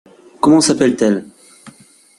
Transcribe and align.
Comment 0.39 0.61
s’appelle-t-elle? 0.61 1.27